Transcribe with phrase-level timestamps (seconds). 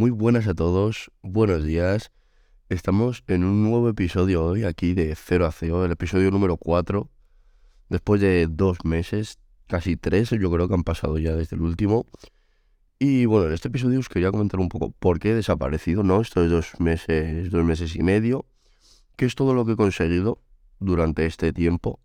[0.00, 2.10] Muy buenas a todos, buenos días.
[2.70, 7.10] Estamos en un nuevo episodio hoy aquí de Cero a Cero, el episodio número 4.
[7.90, 12.06] Después de dos meses, casi tres, yo creo que han pasado ya desde el último.
[12.98, 16.22] Y bueno, en este episodio os quería comentar un poco por qué he desaparecido, ¿no?
[16.22, 18.46] Estos dos meses, dos meses y medio,
[19.16, 20.40] qué es todo lo que he conseguido
[20.78, 22.00] durante este tiempo.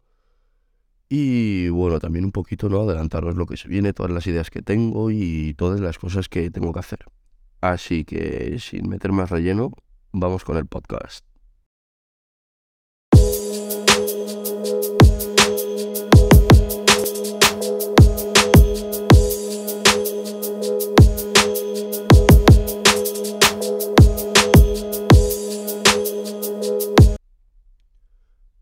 [1.07, 2.81] Y bueno, también un poquito, ¿no?
[2.81, 6.51] Adelantaros lo que se viene, todas las ideas que tengo y todas las cosas que
[6.51, 7.05] tengo que hacer.
[7.65, 9.71] Así que sin meter más relleno,
[10.11, 11.25] vamos con el podcast.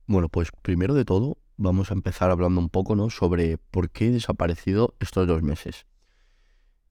[0.07, 3.09] Bueno, pues primero de todo vamos a empezar hablando un poco ¿no?
[3.09, 5.85] sobre por qué he desaparecido estos dos meses.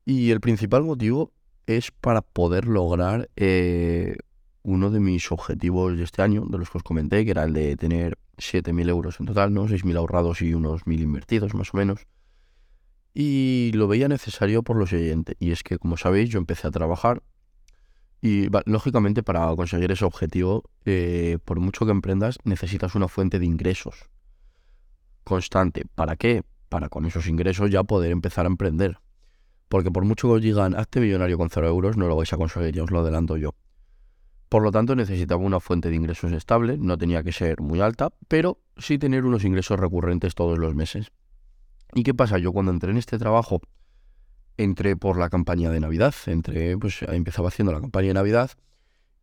[0.05, 1.33] Y el principal motivo
[1.67, 4.17] es para poder lograr eh,
[4.63, 7.53] uno de mis objetivos de este año, de los que os comenté, que era el
[7.53, 9.67] de tener 7.000 euros en total, ¿no?
[9.67, 12.07] 6.000 ahorrados y unos 1.000 invertidos más o menos.
[13.15, 16.71] Y lo veía necesario por lo siguiente, y es que como sabéis yo empecé a
[16.71, 17.23] trabajar
[18.25, 23.47] y lógicamente para conseguir ese objetivo, eh, por mucho que emprendas, necesitas una fuente de
[23.47, 24.09] ingresos
[25.25, 25.85] constante.
[25.95, 26.45] ¿Para qué?
[26.69, 28.99] Para con esos ingresos ya poder empezar a emprender.
[29.73, 32.37] Porque por mucho que os digan, hazte millonario con cero euros, no lo vais a
[32.37, 33.55] conseguir, ya os lo adelanto yo.
[34.51, 38.11] Por lo tanto, necesitaba una fuente de ingresos estable, no tenía que ser muy alta,
[38.29, 41.11] pero sí tener unos ingresos recurrentes todos los meses.
[41.95, 42.37] ¿Y qué pasa?
[42.37, 43.63] Yo cuando entré en este trabajo,
[44.59, 48.51] entré por la campaña de Navidad, entré, pues empezaba haciendo la campaña de Navidad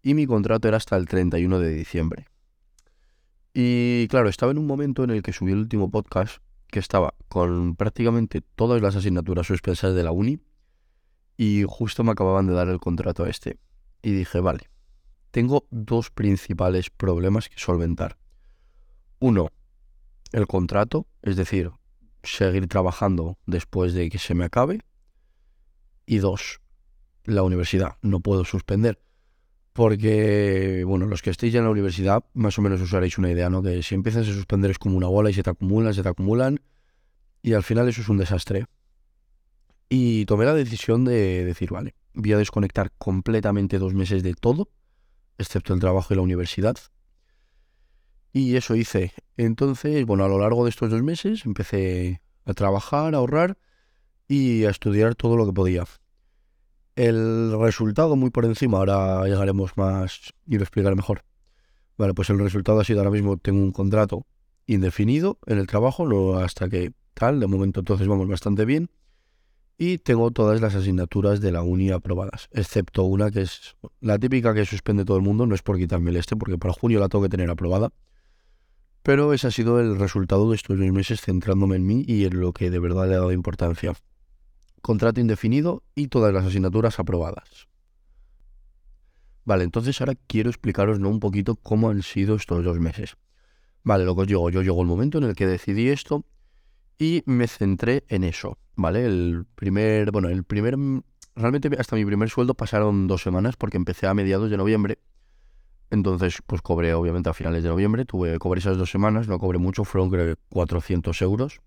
[0.02, 2.26] y mi contrato era hasta el 31 de diciembre.
[3.54, 7.14] Y claro, estaba en un momento en el que subí el último podcast que estaba
[7.28, 10.40] con prácticamente todas las asignaturas suspensas de la uni
[11.38, 13.58] y justo me acababan de dar el contrato a este.
[14.02, 14.70] Y dije, vale,
[15.32, 18.18] tengo dos principales problemas que solventar.
[19.20, 19.50] Uno,
[20.32, 21.72] el contrato, es decir,
[22.24, 24.82] seguir trabajando después de que se me acabe.
[26.06, 26.62] Y dos,
[27.24, 29.00] la universidad, no puedo suspender.
[29.74, 33.32] Porque, bueno, los que estéis ya en la universidad, más o menos os haréis una
[33.32, 33.62] idea, ¿no?
[33.62, 36.10] Que si empiezas a suspender es como una bola y se te acumulan, se te
[36.10, 36.60] acumulan,
[37.42, 38.66] y al final eso es un desastre.
[39.90, 44.70] Y tomé la decisión de decir, vale, voy a desconectar completamente dos meses de todo,
[45.38, 46.78] excepto el trabajo y la universidad.
[48.32, 49.14] Y eso hice.
[49.38, 53.58] Entonces, bueno, a lo largo de estos dos meses empecé a trabajar, a ahorrar
[54.28, 55.86] y a estudiar todo lo que podía.
[57.00, 61.24] El resultado muy por encima, ahora llegaremos más y lo explicaré mejor.
[61.98, 64.26] Vale, pues el resultado ha sido ahora mismo tengo un contrato
[64.66, 68.90] indefinido en el trabajo, no hasta que tal, de momento entonces vamos bastante bien.
[69.78, 74.54] Y tengo todas las asignaturas de la uni aprobadas, excepto una que es la típica
[74.54, 77.08] que suspende todo el mundo, no es por quitarme el este, porque para junio la
[77.08, 77.94] tengo que tener aprobada.
[79.04, 82.42] Pero ese ha sido el resultado de estos dos meses centrándome en mí y en
[82.42, 83.94] lo que de verdad le ha dado importancia
[84.82, 87.68] contrato indefinido y todas las asignaturas aprobadas.
[89.46, 91.10] Vale, entonces ahora quiero explicaros ¿no?
[91.10, 93.18] un poquito cómo han sido estos dos meses.
[93.84, 96.26] Vale, lo que os digo, yo llegó el momento en el que decidí esto
[97.00, 99.06] y me centré en eso, ¿vale?
[99.06, 100.76] El primer, bueno, el primer,
[101.36, 105.00] realmente hasta mi primer sueldo pasaron dos semanas porque empecé a mediados de noviembre.
[105.90, 109.58] Entonces, pues cobré obviamente a finales de noviembre, tuve, cobré esas dos semanas, no cobré
[109.58, 111.62] mucho, fueron creo que 400 euros.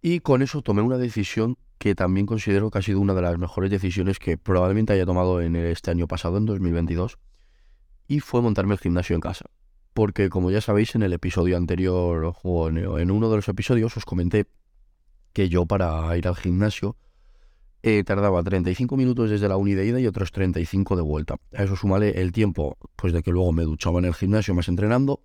[0.00, 3.38] Y con eso tomé una decisión que también considero que ha sido una de las
[3.38, 7.18] mejores decisiones que probablemente haya tomado en este año pasado, en 2022,
[8.06, 9.46] y fue montarme el gimnasio en casa.
[9.94, 14.04] Porque como ya sabéis, en el episodio anterior o en uno de los episodios os
[14.04, 14.46] comenté
[15.32, 16.98] que yo para ir al gimnasio
[17.82, 21.36] eh, tardaba 35 minutos desde la uni de ida y otros 35 de vuelta.
[21.54, 24.68] A eso sumale el tiempo pues de que luego me duchaba en el gimnasio más
[24.68, 25.22] entrenando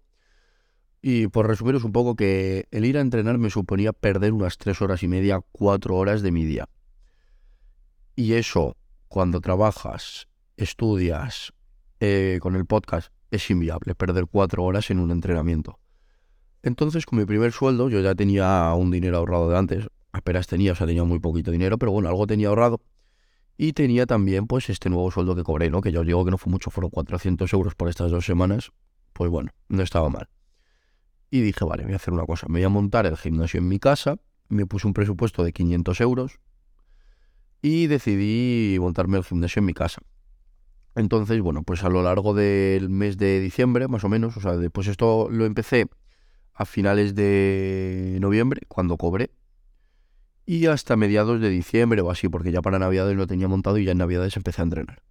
[1.07, 4.81] y por resumiros un poco que el ir a entrenar me suponía perder unas tres
[4.81, 6.67] horas y media, cuatro horas de mi día.
[8.15, 8.75] Y eso,
[9.07, 10.27] cuando trabajas,
[10.57, 11.53] estudias
[11.99, 15.77] eh, con el podcast, es inviable perder cuatro horas en un entrenamiento.
[16.63, 19.87] Entonces, con mi primer sueldo, yo ya tenía un dinero ahorrado de antes.
[20.11, 22.81] Apenas tenía, o sea, tenía muy poquito dinero, pero bueno, algo tenía ahorrado.
[23.57, 25.81] Y tenía también, pues, este nuevo sueldo que cobré, ¿no?
[25.81, 28.71] Que ya os digo que no fue mucho, fueron 400 euros por estas dos semanas.
[29.13, 30.29] Pues bueno, no estaba mal.
[31.35, 33.67] Y dije, vale, voy a hacer una cosa, me voy a montar el gimnasio en
[33.67, 34.15] mi casa,
[34.47, 36.39] me puse un presupuesto de 500 euros
[37.61, 40.01] y decidí montarme el gimnasio en mi casa.
[40.95, 44.55] Entonces, bueno, pues a lo largo del mes de diciembre, más o menos, o sea,
[44.55, 45.87] después esto lo empecé
[46.53, 49.29] a finales de noviembre, cuando cobré,
[50.45, 53.83] y hasta mediados de diciembre o así, porque ya para Navidades lo tenía montado y
[53.83, 55.01] ya en Navidades empecé a entrenar.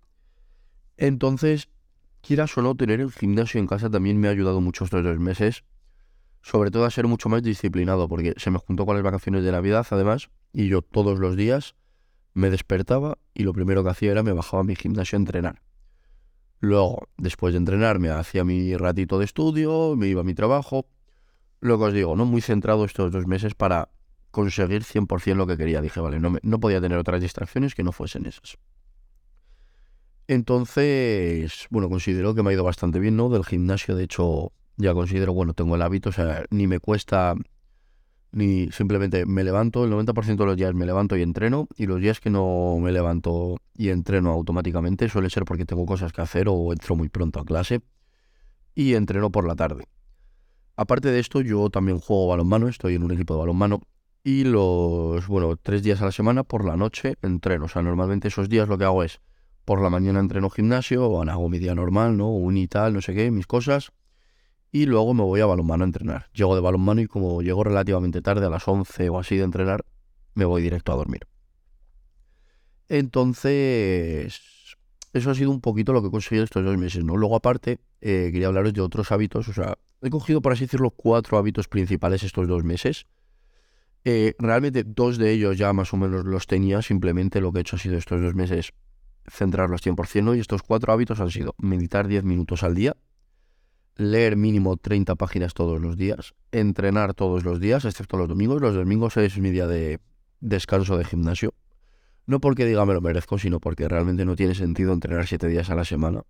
[0.97, 1.69] Entonces,
[2.23, 5.19] quieras o no, tener el gimnasio en casa también me ha ayudado mucho estos dos
[5.19, 5.65] meses.
[6.45, 9.51] Sobre todo a ser mucho más disciplinado, porque se me juntó con las vacaciones de
[9.51, 11.75] Navidad, además, y yo todos los días
[12.35, 15.63] me despertaba y lo primero que hacía era me bajaba a mi gimnasio a entrenar.
[16.61, 20.87] Luego, después de entrenar, me hacía mi ratito de estudio, me iba a mi trabajo.
[21.61, 22.27] Lo que os digo, ¿no?
[22.27, 23.89] Muy centrado estos dos meses para
[24.31, 25.81] conseguir 100% lo que quería.
[25.81, 28.59] Dije, vale, no, no podía tener otras distracciones que no fuesen esas.
[30.29, 33.31] Entonces, bueno, considero que me ha ido bastante bien, ¿no?
[33.31, 37.35] Del gimnasio, de hecho, ya considero, bueno, tengo el hábito, o sea, ni me cuesta,
[38.33, 42.01] ni simplemente me levanto, el 90% de los días me levanto y entreno, y los
[42.01, 46.47] días que no me levanto y entreno automáticamente suele ser porque tengo cosas que hacer
[46.49, 47.81] o entro muy pronto a clase
[48.75, 49.87] y entreno por la tarde.
[50.77, 53.81] Aparte de esto, yo también juego balonmano, estoy en un equipo de balonmano
[54.25, 57.67] y los, bueno, tres días a la semana por la noche entreno.
[57.67, 59.21] O sea, normalmente esos días lo que hago es
[59.65, 62.31] por la mañana entreno gimnasio, o hago mi día normal, ¿no?
[62.31, 63.93] Un y tal, no sé qué, mis cosas.
[64.75, 66.27] Y luego me voy a balonmano a entrenar.
[66.33, 69.85] Llego de balonmano y como llego relativamente tarde, a las 11 o así de entrenar,
[70.35, 71.29] me voy directo a dormir.
[72.89, 74.43] Entonces,
[75.13, 77.17] eso ha sido un poquito lo que he conseguido estos dos meses, ¿no?
[77.17, 79.49] Luego, aparte, eh, quería hablaros de otros hábitos.
[79.49, 83.07] O sea, he cogido, por así decirlo, cuatro hábitos principales estos dos meses.
[84.05, 87.61] Eh, realmente dos de ellos ya más o menos los tenía, simplemente lo que he
[87.61, 88.73] hecho ha sido estos dos meses
[89.29, 92.97] centrarlos 100%, y estos cuatro hábitos han sido meditar 10 minutos al día,
[93.97, 98.61] leer mínimo 30 páginas todos los días, entrenar todos los días, excepto los domingos.
[98.61, 100.01] Los domingos es mi día de
[100.41, 101.55] descanso de gimnasio.
[102.27, 105.71] No porque diga me lo merezco, sino porque realmente no tiene sentido entrenar 7 días
[105.71, 106.23] a la semana.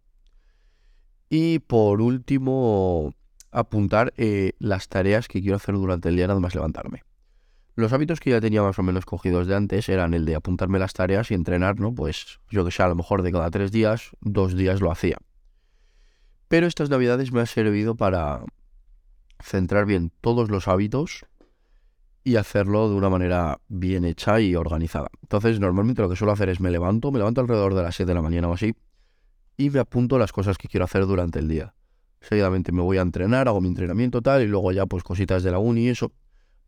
[1.30, 3.14] Y por último,
[3.50, 7.02] apuntar eh, las tareas que quiero hacer durante el día nada más levantarme.
[7.76, 10.78] Los hábitos que ya tenía más o menos cogidos de antes eran el de apuntarme
[10.78, 11.92] las tareas y entrenar, ¿no?
[11.92, 15.16] Pues yo que sé, a lo mejor de cada tres días, dos días lo hacía.
[16.54, 18.44] Pero estas navidades me ha servido para
[19.42, 21.26] centrar bien todos los hábitos
[22.22, 25.08] y hacerlo de una manera bien hecha y organizada.
[25.22, 28.08] Entonces, normalmente lo que suelo hacer es me levanto, me levanto alrededor de las 7
[28.08, 28.72] de la mañana o así,
[29.56, 31.74] y me apunto las cosas que quiero hacer durante el día.
[32.20, 35.50] Seguidamente me voy a entrenar, hago mi entrenamiento tal, y luego ya pues cositas de
[35.50, 36.12] la uni y eso.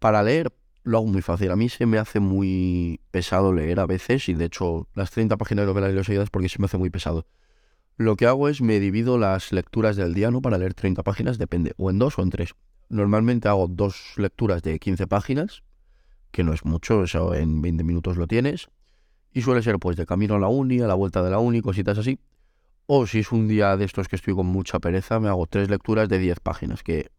[0.01, 0.53] Para leer,
[0.83, 1.53] lo hago muy fácil.
[1.53, 5.37] A mí se me hace muy pesado leer a veces y de hecho las 30
[5.37, 7.25] páginas de novela y los seguidas porque se me hace muy pesado.
[7.97, 10.43] Lo que hago es me divido las lecturas del día, ¿no?
[10.43, 12.55] Para leer 30 páginas, depende, o en dos o en tres.
[12.89, 15.63] Normalmente hago dos lecturas de 15 páginas,
[16.31, 18.69] que no es mucho, eso en 20 minutos lo tienes.
[19.33, 21.63] Y suele ser pues de camino a la uni, a la vuelta de la uni,
[21.63, 22.19] cositas así.
[22.87, 25.71] O si es un día de estos que estoy con mucha pereza, me hago tres
[25.71, 27.11] lecturas de 10 páginas, que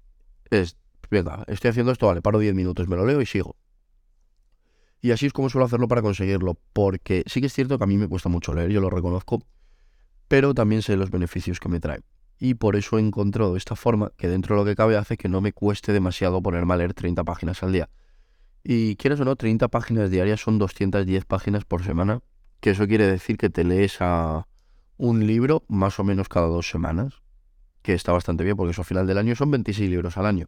[0.49, 0.77] es
[1.09, 3.55] venga, estoy haciendo esto, vale, paro 10 minutos, me lo leo y sigo.
[5.01, 7.87] Y así es como suelo hacerlo para conseguirlo, porque sí que es cierto que a
[7.87, 9.43] mí me cuesta mucho leer, yo lo reconozco,
[10.27, 12.01] pero también sé los beneficios que me trae.
[12.39, 15.29] Y por eso he encontrado esta forma que dentro de lo que cabe hace que
[15.29, 17.89] no me cueste demasiado ponerme a leer 30 páginas al día.
[18.63, 22.21] Y quieres o no, 30 páginas diarias son 210 páginas por semana,
[22.59, 24.47] que eso quiere decir que te lees a
[24.97, 27.21] un libro más o menos cada dos semanas,
[27.81, 30.47] que está bastante bien porque eso a final del año son 26 libros al año.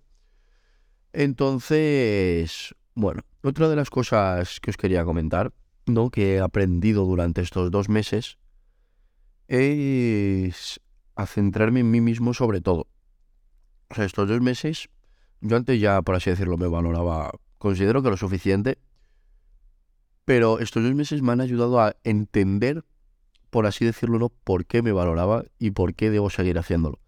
[1.13, 5.53] Entonces, bueno, otra de las cosas que os quería comentar,
[5.85, 6.11] ¿no?
[6.11, 8.37] Que he aprendido durante estos dos meses
[9.49, 10.79] es
[11.15, 12.87] a centrarme en mí mismo sobre todo.
[13.89, 14.89] O sea, estos dos meses,
[15.41, 18.77] yo antes ya, por así decirlo, me valoraba, considero que lo suficiente,
[20.23, 22.85] pero estos dos meses me han ayudado a entender,
[23.49, 24.29] por así decirlo, ¿no?
[24.29, 26.99] por qué me valoraba y por qué debo seguir haciéndolo.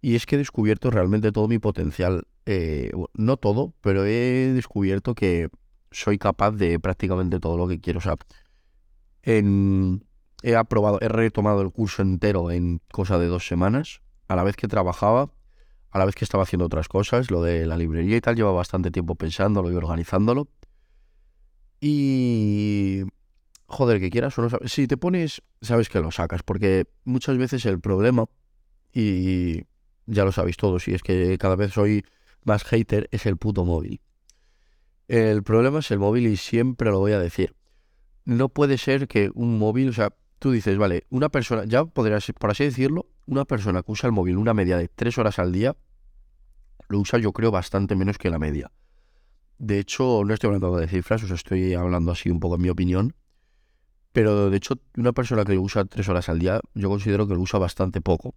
[0.00, 2.28] Y es que he descubierto realmente todo mi potencial.
[2.46, 5.48] Eh, no todo, pero he descubierto que
[5.90, 7.98] soy capaz de prácticamente todo lo que quiero.
[7.98, 8.16] O sea,
[10.44, 14.56] he aprobado, he retomado el curso entero en cosa de dos semanas, a la vez
[14.56, 15.32] que trabajaba,
[15.90, 18.52] a la vez que estaba haciendo otras cosas, lo de la librería y tal, lleva
[18.52, 20.48] bastante tiempo pensándolo y organizándolo.
[21.80, 23.04] Y...
[23.66, 24.70] Joder, que quieras o no sabes.
[24.70, 28.26] Si te pones, sabes que lo sacas, porque muchas veces el problema,
[28.92, 29.62] y
[30.04, 32.04] ya lo sabéis todos, y es que cada vez soy
[32.44, 34.02] más hater, es el puto móvil.
[35.08, 37.54] El problema es el móvil y siempre lo voy a decir.
[38.26, 42.20] No puede ser que un móvil, o sea, tú dices, vale, una persona, ya podría
[42.20, 45.38] ser, por así decirlo, una persona que usa el móvil una media de tres horas
[45.38, 45.76] al día,
[46.88, 48.70] lo usa yo creo bastante menos que la media.
[49.58, 52.68] De hecho, no estoy hablando de cifras, os estoy hablando así un poco en mi
[52.68, 53.14] opinión.
[54.12, 57.34] Pero de hecho, una persona que lo usa tres horas al día, yo considero que
[57.34, 58.34] lo usa bastante poco.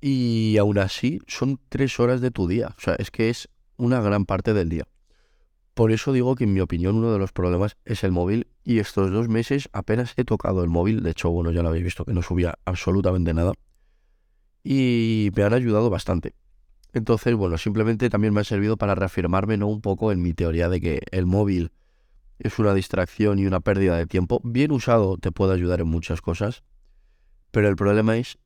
[0.00, 2.74] Y aún así son tres horas de tu día.
[2.76, 4.84] O sea, es que es una gran parte del día.
[5.80, 8.80] Por eso digo que en mi opinión uno de los problemas es el móvil y
[8.80, 12.04] estos dos meses apenas he tocado el móvil, de hecho, bueno, ya lo habéis visto
[12.04, 13.54] que no subía absolutamente nada
[14.62, 16.34] y me han ayudado bastante.
[16.92, 19.68] Entonces, bueno, simplemente también me ha servido para reafirmarme ¿no?
[19.68, 21.72] un poco en mi teoría de que el móvil
[22.38, 24.42] es una distracción y una pérdida de tiempo.
[24.44, 26.62] Bien usado te puede ayudar en muchas cosas,
[27.52, 28.36] pero el problema es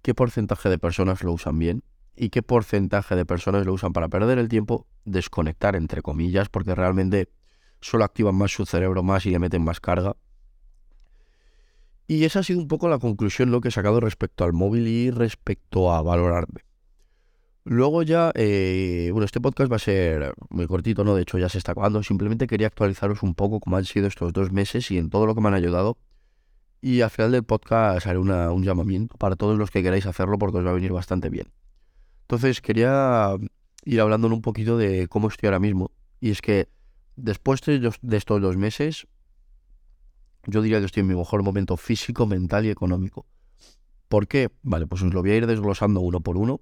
[0.00, 1.82] qué porcentaje de personas lo usan bien
[2.20, 6.74] y qué porcentaje de personas lo usan para perder el tiempo, desconectar entre comillas, porque
[6.74, 7.30] realmente
[7.80, 10.14] solo activan más su cerebro más y le meten más carga.
[12.06, 14.86] Y esa ha sido un poco la conclusión lo que he sacado respecto al móvil
[14.86, 16.60] y respecto a valorarme.
[17.64, 21.14] Luego ya, eh, bueno, este podcast va a ser muy cortito, ¿no?
[21.14, 22.02] De hecho ya se está acabando.
[22.02, 25.34] Simplemente quería actualizaros un poco cómo han sido estos dos meses y en todo lo
[25.34, 25.96] que me han ayudado.
[26.82, 30.58] Y al final del podcast haré un llamamiento para todos los que queráis hacerlo porque
[30.58, 31.50] os va a venir bastante bien.
[32.30, 33.34] Entonces quería
[33.84, 35.90] ir hablando un poquito de cómo estoy ahora mismo.
[36.20, 36.68] Y es que
[37.16, 39.08] después de, de estos dos meses,
[40.46, 43.26] yo diría que estoy en mi mejor momento físico, mental y económico.
[44.06, 44.48] ¿Por qué?
[44.62, 46.60] Vale, pues os lo voy a ir desglosando uno por uno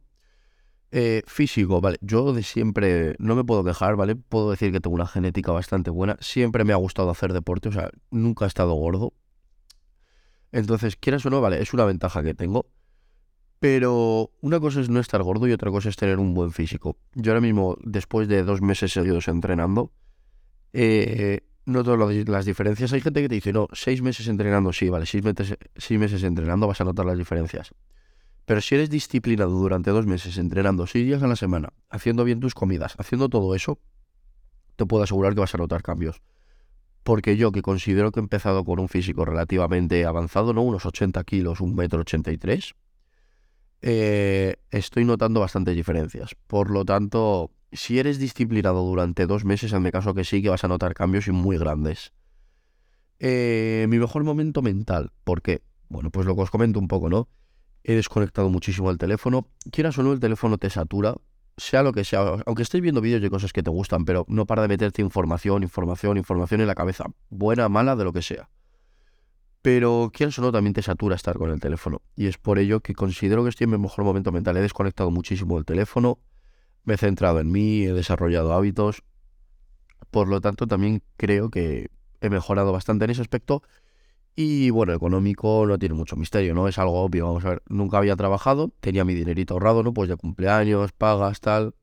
[0.91, 1.99] eh, físico, vale.
[2.01, 4.17] Yo de siempre no me puedo quejar, ¿vale?
[4.17, 6.17] Puedo decir que tengo una genética bastante buena.
[6.21, 9.13] Siempre me ha gustado hacer deporte, o sea, nunca he estado gordo.
[10.51, 12.71] Entonces, quieras o no, vale, es una ventaja que tengo.
[13.61, 16.97] Pero una cosa es no estar gordo y otra cosa es tener un buen físico.
[17.15, 19.93] Yo ahora mismo, después de dos meses seguidos entrenando,
[20.73, 22.93] eh, noto las diferencias.
[22.93, 26.23] Hay gente que te dice, no, seis meses entrenando, sí, vale, seis meses, seis meses
[26.23, 27.75] entrenando vas a notar las diferencias.
[28.45, 32.41] Pero si eres disciplinado durante dos meses entrenando seis días a la semana, haciendo bien
[32.41, 33.79] tus comidas, haciendo todo eso,
[34.77, 36.23] te puedo asegurar que vas a notar cambios.
[37.03, 40.63] Porque yo, que considero que he empezado con un físico relativamente avanzado, ¿no?
[40.63, 42.75] Unos 80 kilos, un metro 83,
[43.83, 46.35] eh, estoy notando bastantes diferencias.
[46.47, 50.51] Por lo tanto, si eres disciplinado durante dos meses, en mi caso que sí, que
[50.51, 52.13] vas a notar cambios muy grandes.
[53.19, 55.63] Eh, mi mejor momento mental, ¿por qué?
[55.89, 57.29] Bueno, pues lo que os comento un poco, ¿no?
[57.89, 59.49] he desconectado muchísimo el teléfono.
[59.71, 61.15] Quieras o no, el teléfono te satura,
[61.57, 62.21] sea lo que sea.
[62.45, 65.63] Aunque estés viendo vídeos de cosas que te gustan, pero no para de meterte información,
[65.63, 67.07] información, información en la cabeza.
[67.31, 68.51] Buena, mala, de lo que sea.
[69.63, 72.03] Pero quieras o también te satura estar con el teléfono.
[72.17, 74.57] Y es por ello que considero que estoy en mi mejor momento mental.
[74.57, 76.19] He desconectado muchísimo el teléfono,
[76.85, 79.03] me he centrado en mí, he desarrollado hábitos.
[80.11, 83.63] Por lo tanto, también creo que he mejorado bastante en ese aspecto
[84.41, 86.69] y bueno, económico no tiene mucho misterio, ¿no?
[86.69, 89.93] Es algo obvio, vamos a ver, nunca había trabajado, tenía mi dinerito ahorrado, ¿no?
[89.93, 91.75] Pues de cumpleaños, pagas, tal.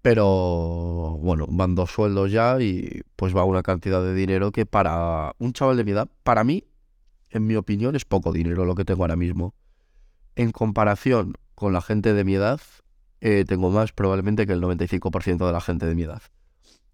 [0.00, 5.34] Pero bueno, van dos sueldos ya y pues va una cantidad de dinero que para
[5.38, 6.62] un chaval de mi edad, para mí,
[7.32, 9.54] en mi opinión, es poco dinero lo que tengo ahora mismo.
[10.36, 12.60] En comparación con la gente de mi edad,
[13.20, 16.22] eh, tengo más probablemente que el 95% de la gente de mi edad.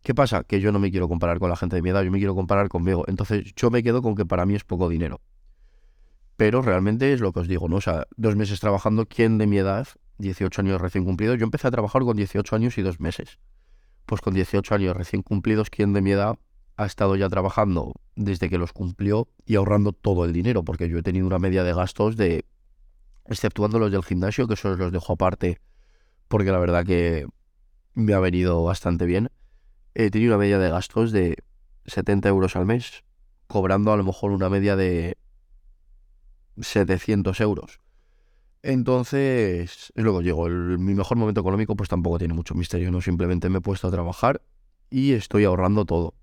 [0.02, 0.44] ¿Qué pasa?
[0.44, 2.34] Que yo no me quiero comparar con la gente de mi edad, yo me quiero
[2.34, 3.04] comparar conmigo.
[3.08, 5.20] Entonces yo me quedo con que para mí es poco dinero.
[6.36, 7.76] Pero realmente es lo que os digo, ¿no?
[7.76, 11.36] O sea, dos meses trabajando, ¿quién de mi edad, 18 años recién cumplidos?
[11.38, 13.38] Yo empecé a trabajar con 18 años y dos meses.
[14.06, 16.38] Pues con 18 años recién cumplidos, ¿quién de mi edad
[16.78, 20.64] ha estado ya trabajando desde que los cumplió y ahorrando todo el dinero?
[20.64, 22.46] Porque yo he tenido una media de gastos de,
[23.26, 25.60] exceptuando los del gimnasio, que eso los dejo aparte,
[26.28, 27.26] porque la verdad que
[27.92, 29.28] me ha venido bastante bien
[29.98, 31.42] he tenido una media de gastos de
[31.86, 33.02] 70 euros al mes,
[33.48, 35.18] cobrando a lo mejor una media de
[36.56, 37.80] 700 euros.
[38.62, 43.48] Entonces, es lo digo, mi mejor momento económico pues tampoco tiene mucho misterio, no simplemente
[43.48, 44.40] me he puesto a trabajar
[44.88, 46.14] y estoy ahorrando todo.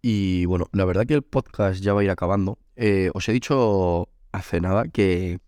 [0.00, 2.58] Y bueno, la verdad que el podcast ya va a ir acabando.
[2.76, 5.40] Eh, os he dicho hace nada que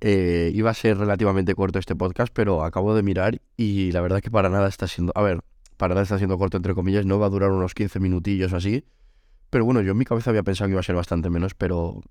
[0.00, 4.20] eh, iba a ser relativamente corto este podcast, pero acabo de mirar y la verdad
[4.20, 5.12] que para nada está siendo...
[5.16, 5.40] A ver,
[5.76, 8.84] para nada está siendo corto entre comillas, no va a durar unos 15 minutillos así.
[9.50, 12.02] Pero bueno, yo en mi cabeza había pensado que iba a ser bastante menos, pero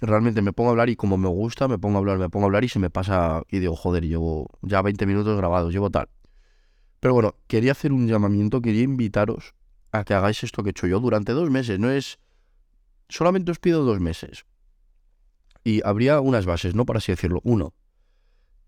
[0.00, 2.46] realmente me pongo a hablar y como me gusta, me pongo a hablar, me pongo
[2.46, 5.90] a hablar y se me pasa y digo, joder, llevo ya 20 minutos grabados, llevo
[5.90, 6.08] tal.
[7.00, 9.54] Pero bueno, quería hacer un llamamiento, quería invitaros
[9.92, 11.78] a que hagáis esto que he hecho yo durante dos meses.
[11.78, 12.18] No es...
[13.08, 14.44] Solamente os pido dos meses.
[15.64, 16.84] Y habría unas bases, ¿no?
[16.86, 17.40] Por así decirlo.
[17.42, 17.74] Uno,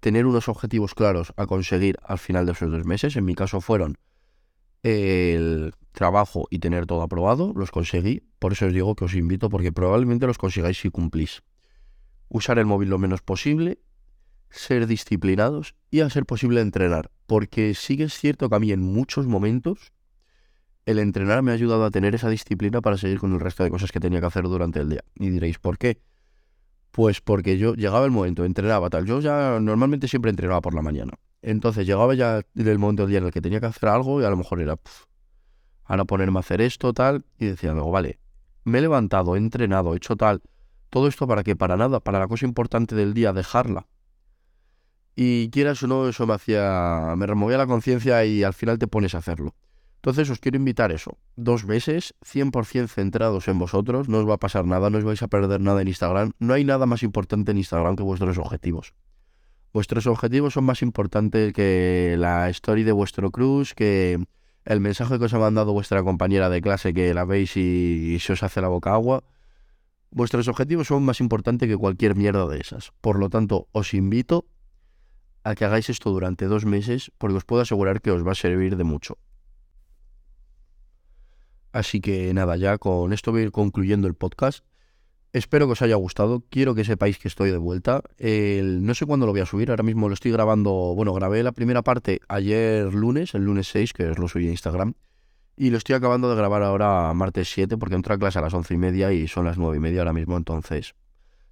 [0.00, 3.16] tener unos objetivos claros a conseguir al final de esos dos meses.
[3.16, 3.98] En mi caso fueron
[4.82, 7.52] el trabajo y tener todo aprobado.
[7.54, 8.22] Los conseguí.
[8.38, 11.42] Por eso os digo que os invito porque probablemente los consigáis si cumplís.
[12.28, 13.80] Usar el móvil lo menos posible,
[14.50, 17.10] ser disciplinados y a ser posible entrenar.
[17.26, 19.92] Porque sí que es cierto que a mí en muchos momentos
[20.86, 23.70] el entrenar me ha ayudado a tener esa disciplina para seguir con el resto de
[23.70, 25.04] cosas que tenía que hacer durante el día.
[25.14, 26.00] Y diréis, ¿por qué?
[26.90, 29.06] Pues porque yo llegaba el momento, entrenaba tal.
[29.06, 31.12] Yo ya normalmente siempre entrenaba por la mañana.
[31.42, 34.24] Entonces llegaba ya el momento del día en el que tenía que hacer algo y
[34.24, 35.04] a lo mejor era, puf,
[35.84, 38.18] ahora ponerme a hacer esto, tal, y decía luego, vale,
[38.64, 40.42] me he levantado, he entrenado, he hecho tal,
[40.90, 43.86] todo esto para que para nada, para la cosa importante del día, dejarla.
[45.16, 48.86] Y quieras o no, eso me hacía, me removía la conciencia y al final te
[48.86, 49.54] pones a hacerlo.
[50.00, 54.38] Entonces os quiero invitar eso, dos meses, 100% centrados en vosotros, no os va a
[54.38, 57.50] pasar nada, no os vais a perder nada en Instagram, no hay nada más importante
[57.50, 58.94] en Instagram que vuestros objetivos.
[59.74, 64.24] Vuestros objetivos son más importantes que la story de vuestro cruise, que
[64.64, 68.32] el mensaje que os ha mandado vuestra compañera de clase que la veis y, se
[68.32, 69.22] os hace la boca agua.
[70.10, 72.92] Vuestros objetivos son más importantes que cualquier mierda de esas.
[73.02, 74.46] Por lo tanto, os invito
[75.44, 78.34] a que hagáis esto durante dos meses porque os puedo asegurar que os va a
[78.34, 79.18] servir de mucho.
[81.72, 84.64] Así que nada, ya con esto voy a ir concluyendo el podcast.
[85.32, 86.42] Espero que os haya gustado.
[86.50, 88.02] Quiero que sepáis que estoy de vuelta.
[88.18, 89.70] no sé cuándo lo voy a subir.
[89.70, 90.72] Ahora mismo lo estoy grabando.
[90.96, 94.50] Bueno, grabé la primera parte ayer lunes, el lunes 6, que os lo subí a
[94.50, 94.94] Instagram.
[95.56, 98.54] Y lo estoy acabando de grabar ahora martes 7, porque entro a clase a las
[98.54, 100.36] once y media y son las nueve y media ahora mismo.
[100.36, 100.94] Entonces,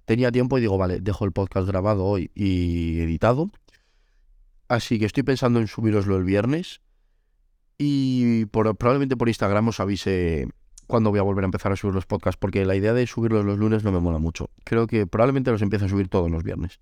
[0.03, 3.49] tenía tiempo y digo, vale, dejo el podcast grabado hoy y editado.
[4.67, 6.81] Así que estoy pensando en subiroslo el viernes.
[7.81, 10.49] Y probablemente por Instagram os avise
[10.85, 13.45] cuándo voy a volver a empezar a subir los podcasts, porque la idea de subirlos
[13.45, 14.49] los lunes no me mola mucho.
[14.65, 16.81] Creo que probablemente los empiece a subir todos los viernes.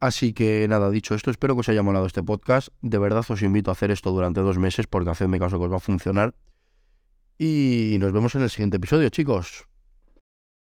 [0.00, 2.68] Así que nada, dicho esto, espero que os haya molado este podcast.
[2.80, 5.72] De verdad os invito a hacer esto durante dos meses, porque hacedme caso que os
[5.72, 6.34] va a funcionar.
[7.36, 9.68] Y nos vemos en el siguiente episodio, chicos.